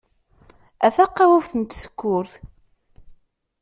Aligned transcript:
A 0.85 0.87
taqabubt 0.95 1.51
n 1.55 1.61
tsekkurt. 1.63 2.33